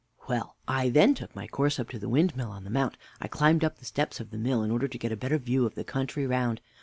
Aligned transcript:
W. 0.21 0.33
Well 0.33 0.57
I 0.67 0.89
then 0.89 1.13
took 1.13 1.35
my 1.35 1.45
course 1.47 1.79
up 1.79 1.87
to 1.89 1.99
the 1.99 2.09
windmill 2.09 2.49
on 2.49 2.63
the 2.63 2.71
mount. 2.71 2.97
I 3.21 3.27
climbed 3.27 3.63
up 3.63 3.77
the 3.77 3.85
steps 3.85 4.19
of 4.19 4.31
the 4.31 4.37
mill 4.39 4.63
in 4.63 4.71
order 4.71 4.87
to 4.87 4.97
get 4.97 5.11
a 5.11 5.15
better 5.15 5.37
view 5.37 5.63
of 5.67 5.75
the 5.75 5.83
country 5.83 6.25
round. 6.25 6.59